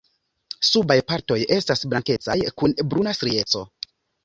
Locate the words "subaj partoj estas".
0.69-1.85